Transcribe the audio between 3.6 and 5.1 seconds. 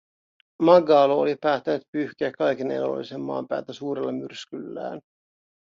suurella myrskyllään.